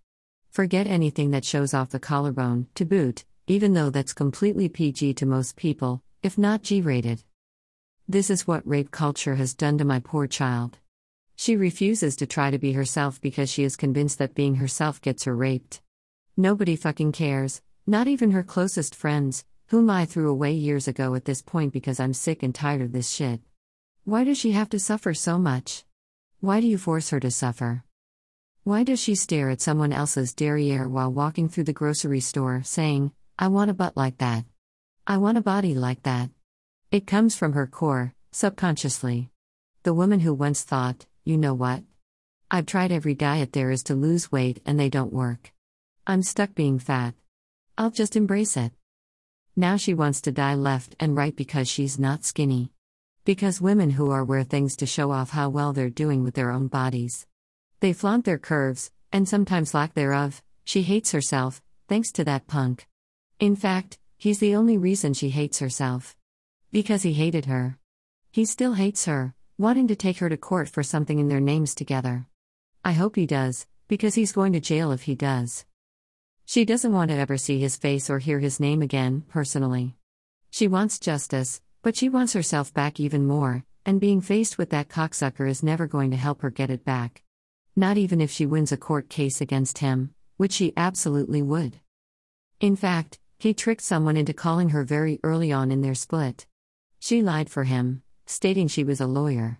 Forget 0.50 0.88
anything 0.88 1.30
that 1.32 1.46
shows 1.46 1.76
off 1.76 1.92
the 1.92 2.00
collarbone, 2.00 2.66
to 2.74 2.84
boot, 2.84 3.26
even 3.46 3.74
though 3.74 3.92
that's 3.92 4.12
completely 4.12 4.68
PG 4.68 5.14
to 5.14 5.26
most 5.28 5.56
people, 5.56 6.02
if 6.24 6.36
not 6.36 6.64
G 6.64 6.82
rated. 6.82 7.24
This 8.08 8.32
is 8.32 8.48
what 8.48 8.68
rape 8.68 8.90
culture 8.90 9.36
has 9.36 9.54
done 9.54 9.78
to 9.78 9.86
my 9.86 10.00
poor 10.00 10.26
child. 10.26 10.80
She 11.36 11.56
refuses 11.56 12.16
to 12.16 12.26
try 12.26 12.50
to 12.50 12.58
be 12.58 12.72
herself 12.72 13.22
because 13.22 13.52
she 13.52 13.64
is 13.64 13.76
convinced 13.76 14.18
that 14.18 14.34
being 14.34 14.56
herself 14.56 15.00
gets 15.00 15.26
her 15.26 15.36
raped. 15.36 15.82
Nobody 16.36 16.76
fucking 16.76 17.12
cares, 17.12 17.62
not 17.86 18.08
even 18.08 18.32
her 18.32 18.42
closest 18.42 18.96
friends, 18.96 19.46
whom 19.68 19.92
I 19.92 20.06
threw 20.06 20.28
away 20.28 20.54
years 20.54 20.88
ago 20.88 21.14
at 21.14 21.26
this 21.26 21.44
point 21.44 21.72
because 21.72 22.00
I'm 22.00 22.14
sick 22.14 22.42
and 22.42 22.56
tired 22.56 22.82
of 22.82 22.94
this 22.94 23.12
shit. 23.12 23.42
Why 24.06 24.24
does 24.24 24.40
she 24.40 24.54
have 24.54 24.70
to 24.70 24.80
suffer 24.80 25.14
so 25.14 25.38
much? 25.38 25.84
Why 26.40 26.62
do 26.62 26.66
you 26.66 26.80
force 26.80 27.12
her 27.12 27.20
to 27.20 27.30
suffer? 27.30 27.84
Why 28.68 28.84
does 28.84 29.00
she 29.00 29.16
stare 29.16 29.50
at 29.50 29.62
someone 29.62 29.94
else's 29.94 30.34
derriere 30.34 30.90
while 30.90 31.10
walking 31.10 31.48
through 31.48 31.64
the 31.64 31.72
grocery 31.72 32.20
store, 32.20 32.64
saying, 32.66 33.14
I 33.40 33.48
want 33.48 33.72
a 33.72 33.74
butt 33.74 33.96
like 33.96 34.18
that? 34.18 34.44
I 35.08 35.20
want 35.20 35.38
a 35.38 35.42
body 35.42 35.74
like 35.74 36.04
that? 36.04 36.32
It 36.92 37.08
comes 37.08 37.34
from 37.34 37.54
her 37.54 37.66
core, 37.66 38.14
subconsciously. 38.34 39.30
The 39.84 39.94
woman 39.94 40.20
who 40.20 40.34
once 40.34 40.64
thought, 40.64 41.06
you 41.24 41.38
know 41.38 41.54
what? 41.54 41.84
I've 42.52 42.66
tried 42.66 42.92
every 42.92 43.14
diet 43.16 43.54
there 43.54 43.72
is 43.72 43.84
to 43.84 43.96
lose 43.96 44.34
weight 44.34 44.62
and 44.66 44.78
they 44.78 44.90
don't 44.90 45.14
work. 45.14 45.54
I'm 46.06 46.22
stuck 46.22 46.54
being 46.54 46.78
fat. 46.78 47.14
I'll 47.78 47.90
just 47.90 48.18
embrace 48.18 48.58
it. 48.58 48.74
Now 49.56 49.78
she 49.78 49.94
wants 49.94 50.20
to 50.24 50.34
die 50.34 50.56
left 50.56 50.94
and 51.00 51.16
right 51.16 51.34
because 51.34 51.70
she's 51.70 51.98
not 51.98 52.26
skinny. 52.26 52.74
Because 53.24 53.62
women 53.62 53.92
who 53.92 54.12
are 54.12 54.26
wear 54.26 54.44
things 54.44 54.76
to 54.76 54.86
show 54.86 55.12
off 55.12 55.30
how 55.30 55.48
well 55.48 55.72
they're 55.72 55.90
doing 55.90 56.26
with 56.26 56.36
their 56.36 56.52
own 56.52 56.68
bodies. 56.68 57.26
They 57.80 57.94
flaunt 57.94 58.26
their 58.26 58.40
curves, 58.40 58.92
and 59.12 59.30
sometimes 59.30 59.74
lack 59.74 59.94
thereof. 59.94 60.42
She 60.64 60.82
hates 60.82 61.12
herself, 61.12 61.62
thanks 61.88 62.12
to 62.14 62.24
that 62.24 62.48
punk. 62.48 62.88
In 63.40 63.56
fact, 63.56 64.00
he's 64.18 64.40
the 64.40 64.56
only 64.56 64.78
reason 64.78 65.14
she 65.14 65.30
hates 65.30 65.60
herself. 65.60 66.16
Because 66.72 67.04
he 67.04 67.14
hated 67.14 67.46
her. 67.46 67.78
He 68.32 68.46
still 68.46 68.74
hates 68.74 69.06
her, 69.06 69.36
wanting 69.60 69.88
to 69.88 69.96
take 69.96 70.18
her 70.18 70.30
to 70.30 70.38
court 70.38 70.70
for 70.70 70.82
something 70.82 71.20
in 71.20 71.28
their 71.28 71.40
names 71.40 71.76
together. 71.76 72.26
I 72.84 72.94
hope 72.94 73.16
he 73.16 73.28
does, 73.28 73.68
because 73.88 74.16
he's 74.16 74.32
going 74.32 74.54
to 74.54 74.60
jail 74.60 74.92
if 74.92 75.04
he 75.04 75.14
does. 75.16 75.66
She 76.46 76.66
doesn't 76.66 76.94
want 76.94 77.12
to 77.12 77.18
ever 77.18 77.38
see 77.38 77.60
his 77.60 77.78
face 77.78 78.10
or 78.10 78.20
hear 78.20 78.40
his 78.40 78.60
name 78.60 78.82
again, 78.82 79.24
personally. 79.30 79.96
She 80.50 80.68
wants 80.68 80.98
justice, 80.98 81.62
but 81.84 81.96
she 81.96 82.10
wants 82.10 82.34
herself 82.34 82.74
back 82.74 83.00
even 83.00 83.28
more, 83.28 83.66
and 83.86 84.02
being 84.02 84.22
faced 84.22 84.58
with 84.58 84.72
that 84.72 84.90
cocksucker 84.90 85.48
is 85.48 85.62
never 85.62 85.88
going 85.88 86.10
to 86.12 86.18
help 86.18 86.42
her 86.42 86.50
get 86.50 86.70
it 86.70 86.84
back. 86.84 87.24
Not 87.80 87.96
even 87.96 88.20
if 88.20 88.32
she 88.32 88.48
wins 88.48 88.72
a 88.72 88.78
court 88.78 89.08
case 89.08 89.40
against 89.40 89.78
him, 89.78 90.16
which 90.38 90.54
she 90.54 90.74
absolutely 90.76 91.44
would. 91.44 91.80
In 92.60 92.76
fact, 92.76 93.20
he 93.38 93.54
tricked 93.54 93.84
someone 93.84 94.18
into 94.18 94.34
calling 94.34 94.70
her 94.70 94.84
very 94.84 95.20
early 95.24 95.52
on 95.52 95.70
in 95.70 95.82
their 95.82 95.94
split. 95.94 96.48
She 97.00 97.22
lied 97.22 97.52
for 97.52 97.66
him, 97.66 98.02
stating 98.26 98.68
she 98.68 98.84
was 98.84 99.00
a 99.00 99.06
lawyer. 99.06 99.60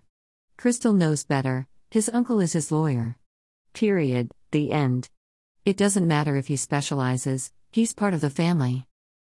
Crystal 0.56 0.92
knows 0.92 1.22
better, 1.22 1.68
his 1.92 2.10
uncle 2.12 2.40
is 2.40 2.54
his 2.54 2.72
lawyer. 2.72 3.16
Period. 3.72 4.32
The 4.50 4.72
end. 4.72 5.08
It 5.64 5.76
doesn't 5.76 6.08
matter 6.08 6.34
if 6.34 6.48
he 6.48 6.56
specializes, 6.56 7.52
he's 7.70 7.94
part 7.94 8.14
of 8.14 8.20
the 8.20 8.30
family. 8.30 8.88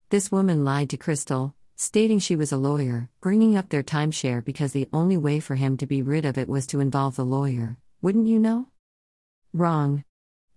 This 0.10 0.32
woman 0.32 0.66
lied 0.66 0.90
to 0.90 0.98
Crystal, 0.98 1.54
stating 1.76 2.18
she 2.18 2.36
was 2.36 2.52
a 2.52 2.58
lawyer, 2.58 3.12
bringing 3.22 3.56
up 3.56 3.70
their 3.70 3.84
timeshare 3.84 4.44
because 4.44 4.72
the 4.72 4.90
only 4.92 5.16
way 5.16 5.40
for 5.40 5.54
him 5.54 5.78
to 5.78 5.86
be 5.86 6.02
rid 6.02 6.26
of 6.26 6.40
it 6.40 6.50
was 6.50 6.66
to 6.68 6.80
involve 6.80 7.18
the 7.18 7.24
lawyer, 7.24 7.78
wouldn't 8.02 8.26
you 8.26 8.40
know? 8.40 8.66
Wrong. 9.54 10.04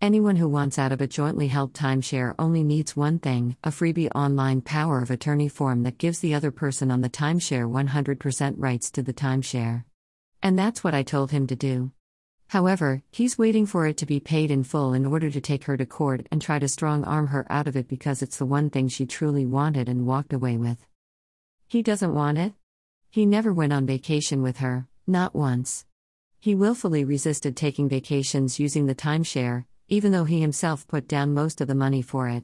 Anyone 0.02 0.36
who 0.36 0.46
wants 0.46 0.78
out 0.78 0.92
of 0.92 1.00
a 1.00 1.06
jointly 1.06 1.48
held 1.48 1.72
timeshare 1.72 2.34
only 2.38 2.62
needs 2.62 2.94
one 2.94 3.18
thing 3.18 3.56
a 3.64 3.70
freebie 3.70 4.10
online 4.14 4.60
power 4.60 5.00
of 5.00 5.10
attorney 5.10 5.48
form 5.48 5.82
that 5.84 5.96
gives 5.96 6.18
the 6.18 6.34
other 6.34 6.50
person 6.50 6.90
on 6.90 7.00
the 7.00 7.08
timeshare 7.08 7.66
100% 7.66 8.54
rights 8.58 8.90
to 8.90 9.02
the 9.02 9.14
timeshare. 9.14 9.84
And 10.42 10.58
that's 10.58 10.84
what 10.84 10.94
I 10.94 11.02
told 11.02 11.30
him 11.30 11.46
to 11.46 11.56
do. 11.56 11.90
However, 12.48 13.02
he's 13.10 13.38
waiting 13.38 13.64
for 13.64 13.86
it 13.86 13.96
to 13.96 14.04
be 14.04 14.20
paid 14.20 14.50
in 14.50 14.62
full 14.62 14.92
in 14.92 15.06
order 15.06 15.30
to 15.30 15.40
take 15.40 15.64
her 15.64 15.78
to 15.78 15.86
court 15.86 16.26
and 16.30 16.42
try 16.42 16.58
to 16.58 16.68
strong 16.68 17.02
arm 17.04 17.28
her 17.28 17.46
out 17.48 17.66
of 17.66 17.76
it 17.76 17.88
because 17.88 18.20
it's 18.20 18.36
the 18.36 18.44
one 18.44 18.68
thing 18.68 18.88
she 18.88 19.06
truly 19.06 19.46
wanted 19.46 19.88
and 19.88 20.06
walked 20.06 20.34
away 20.34 20.58
with. 20.58 20.84
He 21.66 21.80
doesn't 21.80 22.14
want 22.14 22.36
it? 22.36 22.52
He 23.08 23.24
never 23.24 23.54
went 23.54 23.72
on 23.72 23.86
vacation 23.86 24.42
with 24.42 24.58
her, 24.58 24.86
not 25.06 25.34
once. 25.34 25.86
He 26.42 26.56
willfully 26.56 27.04
resisted 27.04 27.56
taking 27.56 27.88
vacations 27.88 28.58
using 28.58 28.86
the 28.86 28.96
timeshare, 28.96 29.64
even 29.86 30.10
though 30.10 30.24
he 30.24 30.40
himself 30.40 30.88
put 30.88 31.06
down 31.06 31.34
most 31.34 31.60
of 31.60 31.68
the 31.68 31.74
money 31.76 32.02
for 32.02 32.28
it. 32.28 32.42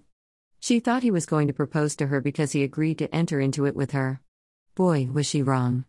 She 0.60 0.78
thought 0.78 1.02
he 1.02 1.10
was 1.10 1.26
going 1.26 1.48
to 1.48 1.52
propose 1.52 1.96
to 1.96 2.06
her 2.06 2.20
because 2.20 2.52
he 2.52 2.62
agreed 2.62 2.98
to 2.98 3.12
enter 3.12 3.40
into 3.40 3.66
it 3.66 3.74
with 3.74 3.90
her. 3.90 4.20
Boy, 4.76 5.08
was 5.12 5.26
she 5.26 5.42
wrong. 5.42 5.84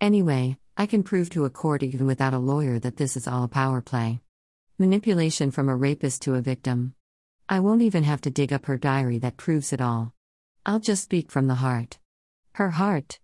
Anyway, 0.00 0.58
I 0.76 0.86
can 0.86 1.04
prove 1.04 1.30
to 1.30 1.44
a 1.44 1.50
court 1.50 1.84
even 1.84 2.04
without 2.04 2.34
a 2.34 2.38
lawyer 2.40 2.80
that 2.80 2.96
this 2.96 3.16
is 3.16 3.28
all 3.28 3.44
a 3.44 3.48
power 3.48 3.80
play. 3.80 4.22
Manipulation 4.76 5.52
from 5.52 5.68
a 5.68 5.76
rapist 5.76 6.22
to 6.22 6.34
a 6.34 6.40
victim. 6.40 6.94
I 7.48 7.60
won't 7.60 7.82
even 7.82 8.02
have 8.02 8.22
to 8.22 8.30
dig 8.32 8.52
up 8.52 8.66
her 8.66 8.76
diary 8.76 9.18
that 9.18 9.36
proves 9.36 9.72
it 9.72 9.80
all. 9.80 10.14
I'll 10.66 10.80
just 10.80 11.04
speak 11.04 11.30
from 11.30 11.46
the 11.46 11.62
heart. 11.62 12.00
Her 12.54 12.70
heart. 12.70 13.20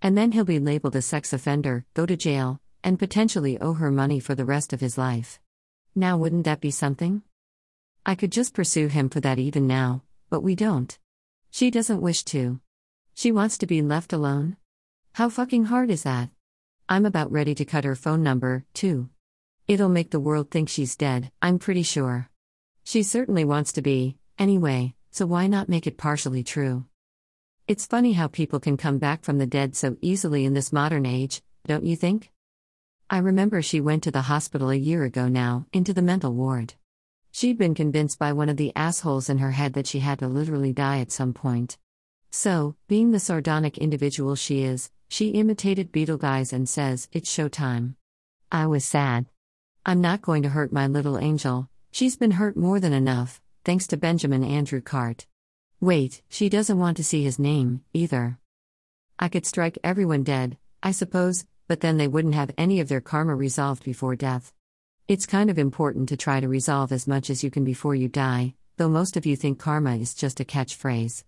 And 0.00 0.16
then 0.16 0.30
he'll 0.30 0.44
be 0.44 0.60
labeled 0.60 0.94
a 0.94 1.02
sex 1.02 1.32
offender, 1.32 1.86
go 1.94 2.06
to 2.06 2.16
jail, 2.16 2.60
and 2.82 2.98
potentially 2.98 3.58
owe 3.60 3.74
her 3.74 3.90
money 3.90 4.20
for 4.20 4.34
the 4.34 4.44
rest 4.44 4.72
of 4.72 4.80
his 4.80 4.98
life. 4.98 5.40
Now, 5.94 6.16
wouldn't 6.16 6.44
that 6.44 6.60
be 6.60 6.70
something? 6.70 7.22
I 8.06 8.14
could 8.14 8.32
just 8.32 8.54
pursue 8.54 8.88
him 8.88 9.08
for 9.08 9.20
that 9.20 9.38
even 9.38 9.66
now, 9.66 10.02
but 10.30 10.42
we 10.42 10.54
don't. 10.54 10.98
She 11.50 11.70
doesn't 11.70 12.00
wish 12.00 12.24
to. 12.24 12.60
She 13.14 13.32
wants 13.32 13.58
to 13.58 13.66
be 13.66 13.82
left 13.82 14.12
alone? 14.12 14.56
How 15.12 15.28
fucking 15.28 15.64
hard 15.64 15.90
is 15.90 16.04
that? 16.04 16.30
I'm 16.88 17.04
about 17.04 17.32
ready 17.32 17.54
to 17.56 17.64
cut 17.64 17.84
her 17.84 17.96
phone 17.96 18.22
number, 18.22 18.64
too. 18.74 19.10
It'll 19.66 19.88
make 19.88 20.10
the 20.10 20.20
world 20.20 20.50
think 20.50 20.68
she's 20.68 20.96
dead, 20.96 21.30
I'm 21.42 21.58
pretty 21.58 21.82
sure. 21.82 22.30
She 22.84 23.02
certainly 23.02 23.44
wants 23.44 23.72
to 23.72 23.82
be, 23.82 24.16
anyway, 24.38 24.94
so 25.10 25.26
why 25.26 25.46
not 25.46 25.68
make 25.68 25.86
it 25.86 25.98
partially 25.98 26.44
true? 26.44 26.86
It's 27.66 27.84
funny 27.84 28.14
how 28.14 28.28
people 28.28 28.60
can 28.60 28.78
come 28.78 28.98
back 28.98 29.24
from 29.24 29.36
the 29.36 29.46
dead 29.46 29.76
so 29.76 29.96
easily 30.00 30.46
in 30.46 30.54
this 30.54 30.72
modern 30.72 31.04
age, 31.04 31.42
don't 31.66 31.84
you 31.84 31.96
think? 31.96 32.30
I 33.10 33.18
remember 33.18 33.62
she 33.62 33.80
went 33.80 34.02
to 34.02 34.10
the 34.10 34.22
hospital 34.22 34.70
a 34.70 34.74
year 34.74 35.04
ago 35.04 35.28
now, 35.28 35.66
into 35.72 35.94
the 35.94 36.02
mental 36.02 36.34
ward. 36.34 36.74
She'd 37.32 37.56
been 37.56 37.74
convinced 37.74 38.18
by 38.18 38.32
one 38.32 38.48
of 38.48 38.56
the 38.56 38.72
assholes 38.76 39.30
in 39.30 39.38
her 39.38 39.52
head 39.52 39.72
that 39.74 39.86
she 39.86 40.00
had 40.00 40.18
to 40.18 40.28
literally 40.28 40.72
die 40.72 41.00
at 41.00 41.12
some 41.12 41.32
point. 41.32 41.78
So, 42.30 42.76
being 42.86 43.10
the 43.10 43.20
sardonic 43.20 43.78
individual 43.78 44.34
she 44.34 44.62
is, 44.62 44.90
she 45.08 45.28
imitated 45.30 45.92
Beetlejuice 45.92 46.52
and 46.52 46.68
says, 46.68 47.08
It's 47.12 47.34
showtime. 47.34 47.94
I 48.52 48.66
was 48.66 48.84
sad. 48.84 49.26
I'm 49.86 50.00
not 50.00 50.20
going 50.20 50.42
to 50.42 50.50
hurt 50.50 50.72
my 50.72 50.86
little 50.86 51.18
angel, 51.18 51.70
She's 51.90 52.16
been 52.16 52.32
hurt 52.32 52.56
more 52.56 52.78
than 52.78 52.92
enough, 52.92 53.40
thanks 53.64 53.86
to 53.88 53.96
Benjamin 53.96 54.44
Andrew 54.44 54.80
Cart. 54.80 55.26
Wait, 55.80 56.22
she 56.28 56.48
doesn't 56.48 56.78
want 56.78 56.96
to 56.98 57.04
see 57.04 57.24
his 57.24 57.38
name, 57.38 57.82
either. 57.92 58.38
I 59.18 59.28
could 59.28 59.46
strike 59.46 59.78
everyone 59.82 60.22
dead, 60.22 60.58
I 60.82 60.92
suppose, 60.92 61.44
but 61.68 61.80
then 61.80 61.98
they 61.98 62.08
wouldn't 62.08 62.34
have 62.34 62.50
any 62.58 62.80
of 62.80 62.88
their 62.88 63.00
karma 63.00 63.34
resolved 63.34 63.84
before 63.84 64.16
death. 64.16 64.52
It's 65.06 65.26
kind 65.26 65.50
of 65.50 65.58
important 65.58 66.08
to 66.08 66.16
try 66.16 66.40
to 66.40 66.48
resolve 66.48 66.90
as 66.90 67.06
much 67.06 67.30
as 67.30 67.44
you 67.44 67.50
can 67.50 67.64
before 67.64 67.94
you 67.94 68.08
die, 68.08 68.54
though 68.78 68.88
most 68.88 69.16
of 69.16 69.26
you 69.26 69.36
think 69.36 69.58
karma 69.58 69.96
is 69.96 70.14
just 70.14 70.40
a 70.40 70.44
catchphrase. 70.44 71.24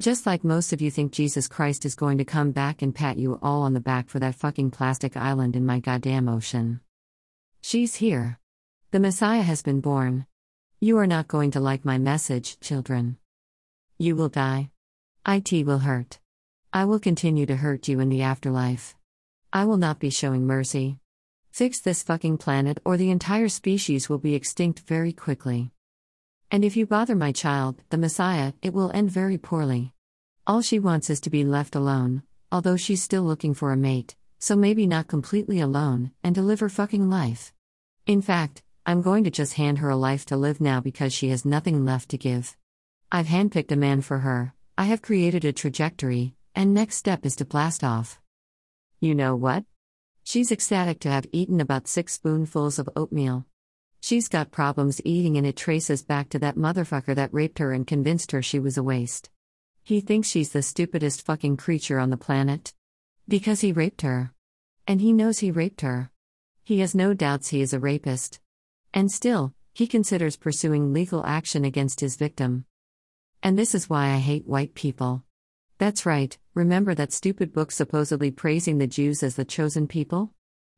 Just 0.00 0.26
like 0.26 0.44
most 0.44 0.72
of 0.72 0.82
you 0.82 0.90
think 0.90 1.12
Jesus 1.12 1.48
Christ 1.48 1.86
is 1.86 1.94
going 1.94 2.18
to 2.18 2.24
come 2.24 2.50
back 2.50 2.82
and 2.82 2.94
pat 2.94 3.16
you 3.16 3.38
all 3.40 3.62
on 3.62 3.72
the 3.72 3.80
back 3.80 4.08
for 4.08 4.18
that 4.18 4.34
fucking 4.34 4.70
plastic 4.70 5.16
island 5.16 5.56
in 5.56 5.64
my 5.64 5.80
goddamn 5.80 6.28
ocean. 6.28 6.80
She's 7.62 7.94
here. 7.94 8.38
The 8.90 9.00
Messiah 9.00 9.42
has 9.42 9.62
been 9.62 9.80
born. 9.80 10.26
You 10.80 10.98
are 10.98 11.06
not 11.06 11.28
going 11.28 11.50
to 11.52 11.60
like 11.60 11.84
my 11.84 11.96
message, 11.96 12.60
children. 12.60 13.16
You 13.98 14.16
will 14.16 14.28
die. 14.28 14.70
It 15.26 15.66
will 15.66 15.78
hurt. 15.78 16.18
I 16.72 16.84
will 16.84 17.00
continue 17.00 17.46
to 17.46 17.56
hurt 17.56 17.88
you 17.88 18.00
in 18.00 18.10
the 18.10 18.22
afterlife. 18.22 18.94
I 19.52 19.64
will 19.64 19.76
not 19.76 19.98
be 19.98 20.10
showing 20.10 20.46
mercy. 20.46 20.98
Fix 21.50 21.80
this 21.80 22.02
fucking 22.02 22.38
planet, 22.38 22.78
or 22.84 22.96
the 22.96 23.10
entire 23.10 23.48
species 23.48 24.08
will 24.08 24.18
be 24.18 24.34
extinct 24.34 24.80
very 24.80 25.12
quickly. 25.12 25.70
And 26.50 26.64
if 26.64 26.76
you 26.76 26.86
bother 26.86 27.16
my 27.16 27.32
child, 27.32 27.82
the 27.90 27.98
Messiah, 27.98 28.52
it 28.62 28.74
will 28.74 28.90
end 28.92 29.10
very 29.10 29.38
poorly. 29.38 29.92
All 30.46 30.62
she 30.62 30.78
wants 30.78 31.10
is 31.10 31.20
to 31.20 31.30
be 31.30 31.44
left 31.44 31.74
alone, 31.74 32.22
although 32.52 32.76
she's 32.76 33.02
still 33.02 33.22
looking 33.22 33.54
for 33.54 33.72
a 33.72 33.76
mate, 33.76 34.14
so 34.38 34.54
maybe 34.54 34.86
not 34.86 35.08
completely 35.08 35.60
alone, 35.60 36.12
and 36.22 36.34
to 36.34 36.42
live 36.42 36.60
her 36.60 36.68
fucking 36.68 37.08
life. 37.08 37.52
In 38.06 38.22
fact, 38.22 38.62
I'm 38.84 39.02
going 39.02 39.24
to 39.24 39.30
just 39.30 39.54
hand 39.54 39.78
her 39.78 39.88
a 39.88 39.96
life 39.96 40.26
to 40.26 40.36
live 40.36 40.60
now 40.60 40.80
because 40.80 41.12
she 41.12 41.30
has 41.30 41.44
nothing 41.44 41.84
left 41.84 42.10
to 42.10 42.18
give. 42.18 42.56
I've 43.10 43.26
handpicked 43.26 43.72
a 43.72 43.76
man 43.76 44.02
for 44.02 44.18
her, 44.18 44.54
I 44.78 44.84
have 44.84 45.00
created 45.00 45.44
a 45.44 45.52
trajectory, 45.52 46.34
and 46.54 46.74
next 46.74 46.96
step 46.96 47.24
is 47.24 47.36
to 47.36 47.44
blast 47.44 47.82
off. 47.82 48.20
You 48.98 49.14
know 49.14 49.36
what? 49.36 49.64
She's 50.24 50.50
ecstatic 50.50 51.00
to 51.00 51.10
have 51.10 51.26
eaten 51.30 51.60
about 51.60 51.86
six 51.86 52.14
spoonfuls 52.14 52.78
of 52.78 52.88
oatmeal. 52.96 53.44
She's 54.00 54.26
got 54.26 54.50
problems 54.50 55.02
eating, 55.04 55.36
and 55.36 55.46
it 55.46 55.56
traces 55.56 56.02
back 56.02 56.30
to 56.30 56.38
that 56.38 56.56
motherfucker 56.56 57.14
that 57.14 57.34
raped 57.34 57.58
her 57.58 57.72
and 57.72 57.86
convinced 57.86 58.32
her 58.32 58.40
she 58.40 58.58
was 58.58 58.78
a 58.78 58.82
waste. 58.82 59.28
He 59.82 60.00
thinks 60.00 60.28
she's 60.28 60.52
the 60.52 60.62
stupidest 60.62 61.26
fucking 61.26 61.58
creature 61.58 61.98
on 61.98 62.08
the 62.08 62.16
planet. 62.16 62.72
Because 63.28 63.60
he 63.60 63.72
raped 63.72 64.00
her. 64.00 64.32
And 64.86 65.00
he 65.00 65.12
knows 65.12 65.40
he 65.40 65.50
raped 65.50 65.82
her. 65.82 66.10
He 66.64 66.80
has 66.80 66.94
no 66.94 67.12
doubts 67.12 67.48
he 67.48 67.60
is 67.60 67.74
a 67.74 67.78
rapist. 67.78 68.40
And 68.94 69.12
still, 69.12 69.52
he 69.74 69.86
considers 69.86 70.38
pursuing 70.38 70.94
legal 70.94 71.22
action 71.26 71.66
against 71.66 72.00
his 72.00 72.16
victim. 72.16 72.64
And 73.42 73.58
this 73.58 73.74
is 73.74 73.90
why 73.90 74.06
I 74.06 74.18
hate 74.18 74.46
white 74.46 74.74
people. 74.74 75.25
That's 75.78 76.06
right, 76.06 76.36
remember 76.54 76.94
that 76.94 77.12
stupid 77.12 77.52
book 77.52 77.70
supposedly 77.70 78.30
praising 78.30 78.78
the 78.78 78.86
Jews 78.86 79.22
as 79.22 79.36
the 79.36 79.44
chosen 79.44 79.86
people? 79.86 80.32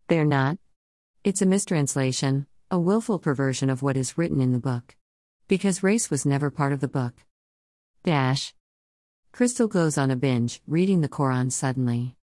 They're 0.09 0.25
not. 0.25 0.59
It's 1.25 1.43
a 1.43 1.47
mistranslation, 1.47 2.47
a 2.71 2.79
willful 2.79 3.19
perversion 3.19 3.71
of 3.71 3.83
what 3.83 3.97
is 3.97 4.19
written 4.19 4.41
in 4.41 4.53
the 4.53 4.59
book. 4.59 4.97
Because 5.47 5.83
race 5.83 6.11
was 6.11 6.27
never 6.27 6.51
part 6.51 6.73
of 6.73 6.81
the 6.81 6.89
book. 6.89 7.15
Dash. 8.03 8.55
Crystal 9.33 9.69
goes 9.69 9.99
on 9.99 10.11
a 10.11 10.17
binge, 10.17 10.61
reading 10.67 11.01
the 11.01 11.09
Quran 11.09 11.53
suddenly. 11.53 12.17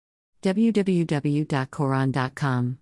www.quran.com 0.43 2.79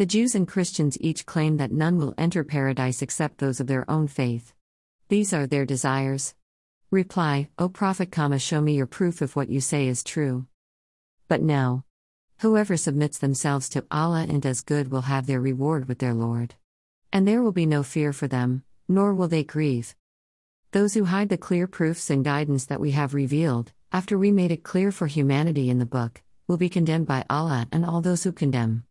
the 0.00 0.06
Jews 0.06 0.34
and 0.34 0.48
Christians 0.48 0.96
each 0.98 1.26
claim 1.26 1.58
that 1.58 1.72
none 1.72 1.98
will 1.98 2.14
enter 2.16 2.42
paradise 2.42 3.02
except 3.02 3.36
those 3.36 3.60
of 3.60 3.66
their 3.66 3.84
own 3.90 4.08
faith. 4.08 4.54
These 5.10 5.34
are 5.34 5.46
their 5.46 5.66
desires. 5.66 6.34
Reply, 6.92 7.48
O 7.56 7.68
Prophet, 7.68 8.12
show 8.40 8.60
me 8.60 8.74
your 8.74 8.86
proof 8.86 9.22
if 9.22 9.36
what 9.36 9.48
you 9.48 9.60
say 9.60 9.86
is 9.86 10.02
true. 10.02 10.46
But 11.28 11.40
no. 11.40 11.84
Whoever 12.40 12.76
submits 12.76 13.18
themselves 13.18 13.68
to 13.68 13.86
Allah 13.92 14.26
and 14.28 14.42
does 14.42 14.60
good 14.60 14.90
will 14.90 15.02
have 15.02 15.28
their 15.28 15.40
reward 15.40 15.86
with 15.86 16.00
their 16.00 16.14
Lord. 16.14 16.56
And 17.12 17.28
there 17.28 17.42
will 17.42 17.52
be 17.52 17.64
no 17.64 17.84
fear 17.84 18.12
for 18.12 18.26
them, 18.26 18.64
nor 18.88 19.14
will 19.14 19.28
they 19.28 19.44
grieve. 19.44 19.94
Those 20.72 20.94
who 20.94 21.04
hide 21.04 21.28
the 21.28 21.38
clear 21.38 21.68
proofs 21.68 22.10
and 22.10 22.24
guidance 22.24 22.64
that 22.64 22.80
we 22.80 22.90
have 22.90 23.14
revealed, 23.14 23.70
after 23.92 24.18
we 24.18 24.32
made 24.32 24.50
it 24.50 24.64
clear 24.64 24.90
for 24.90 25.06
humanity 25.06 25.70
in 25.70 25.78
the 25.78 25.86
book, 25.86 26.22
will 26.48 26.56
be 26.56 26.68
condemned 26.68 27.06
by 27.06 27.24
Allah 27.30 27.68
and 27.70 27.84
all 27.84 28.00
those 28.00 28.24
who 28.24 28.32
condemn. 28.32 28.82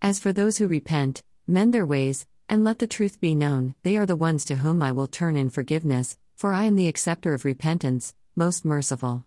As 0.00 0.20
for 0.20 0.32
those 0.32 0.58
who 0.58 0.68
repent, 0.68 1.24
mend 1.48 1.74
their 1.74 1.86
ways, 1.86 2.24
and 2.48 2.62
let 2.62 2.78
the 2.78 2.86
truth 2.86 3.20
be 3.20 3.34
known, 3.34 3.74
they 3.82 3.96
are 3.96 4.06
the 4.06 4.14
ones 4.14 4.44
to 4.44 4.56
whom 4.56 4.80
I 4.80 4.92
will 4.92 5.08
turn 5.08 5.36
in 5.36 5.50
forgiveness, 5.50 6.16
for 6.36 6.52
I 6.52 6.64
am 6.64 6.76
the 6.76 6.86
acceptor 6.86 7.32
of 7.32 7.46
repentance, 7.46 8.14
most 8.36 8.62
merciful. 8.62 9.24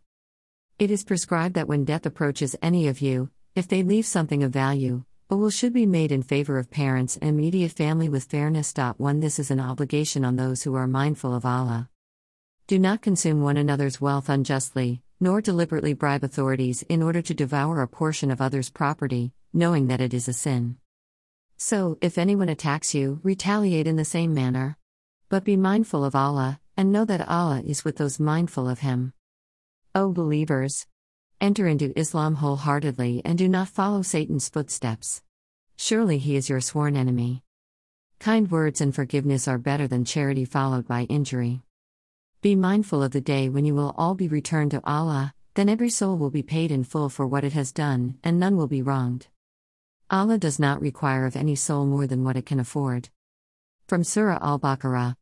It 0.78 0.92
is 0.92 1.04
prescribed 1.04 1.56
that 1.56 1.68
when 1.68 1.84
death 1.84 2.06
approaches 2.06 2.56
any 2.62 2.88
of 2.88 3.02
you, 3.02 3.32
if 3.56 3.68
they 3.68 3.82
leave 3.82 4.06
something 4.06 4.44
of 4.44 4.52
value, 4.52 5.04
a 5.28 5.36
will 5.36 5.50
should 5.50 5.74
be 5.74 5.88
made 5.88 6.12
in 6.12 6.22
favor 6.22 6.60
of 6.60 6.70
parents 6.70 7.18
and 7.18 7.32
immediate 7.32 7.72
family 7.72 8.10
with 8.10 8.26
fairness. 8.26 8.74
1 8.76 9.20
This 9.22 9.40
is 9.40 9.50
an 9.50 9.60
obligation 9.60 10.24
on 10.24 10.36
those 10.36 10.62
who 10.62 10.76
are 10.76 10.88
mindful 10.88 11.34
of 11.34 11.46
Allah. 11.46 11.90
Do 12.68 12.78
not 12.78 13.02
consume 13.02 13.42
one 13.42 13.58
another's 13.58 14.00
wealth 14.00 14.30
unjustly, 14.30 15.02
nor 15.20 15.42
deliberately 15.42 15.94
bribe 15.94 16.24
authorities 16.24 16.84
in 16.84 17.02
order 17.02 17.24
to 17.24 17.34
devour 17.34 17.82
a 17.82 17.88
portion 17.88 18.30
of 18.30 18.40
others' 18.40 18.70
property, 18.70 19.34
knowing 19.52 19.88
that 19.88 20.02
it 20.02 20.14
is 20.14 20.28
a 20.28 20.34
sin. 20.34 20.78
So, 21.58 21.98
if 22.02 22.20
anyone 22.20 22.50
attacks 22.50 22.94
you, 22.94 23.20
retaliate 23.24 23.88
in 23.88 23.96
the 23.96 24.06
same 24.06 24.36
manner. 24.36 24.78
But 25.28 25.44
be 25.44 25.58
mindful 25.58 26.06
of 26.06 26.16
Allah, 26.16 26.60
and 26.80 26.94
know 26.94 27.04
that 27.04 27.28
Allah 27.28 27.62
is 27.66 27.84
with 27.84 27.98
those 27.98 28.22
mindful 28.22 28.70
of 28.70 28.80
Him. 28.80 29.12
O 29.94 30.14
believers! 30.14 30.88
Enter 31.42 31.68
into 31.68 31.92
Islam 32.00 32.36
wholeheartedly 32.36 33.22
and 33.26 33.38
do 33.38 33.50
not 33.50 33.68
follow 33.68 34.02
Satan's 34.02 34.48
footsteps. 34.48 35.22
Surely 35.76 36.20
he 36.20 36.38
is 36.38 36.48
your 36.48 36.62
sworn 36.62 36.96
enemy. 36.96 37.44
Kind 38.20 38.50
words 38.50 38.80
and 38.80 38.96
forgiveness 38.96 39.46
are 39.46 39.58
better 39.58 39.90
than 39.90 40.06
charity 40.06 40.46
followed 40.46 40.88
by 40.88 41.04
injury. 41.10 41.64
Be 42.42 42.56
mindful 42.56 43.04
of 43.04 43.12
the 43.12 43.20
day 43.20 43.50
when 43.50 43.66
you 43.66 43.76
will 43.76 43.94
all 43.98 44.16
be 44.16 44.30
returned 44.30 44.72
to 44.72 44.82
Allah, 44.86 45.34
then 45.56 45.68
every 45.68 45.90
soul 45.90 46.18
will 46.18 46.30
be 46.30 46.44
paid 46.44 46.72
in 46.72 46.86
full 46.86 47.10
for 47.10 47.28
what 47.28 47.44
it 47.44 47.52
has 47.52 47.74
done, 47.74 48.18
and 48.24 48.40
none 48.40 48.56
will 48.56 48.68
be 48.68 48.82
wronged. 48.82 49.28
Allah 50.10 50.38
does 50.38 50.60
not 50.60 50.80
require 50.80 51.26
of 51.26 51.36
any 51.36 51.56
soul 51.56 51.86
more 51.86 52.08
than 52.08 52.24
what 52.24 52.38
it 52.38 52.46
can 52.46 52.58
afford. 52.58 53.10
From 53.86 54.06
Surah 54.06 54.40
Al 54.42 54.62
Baqarah 54.62 55.18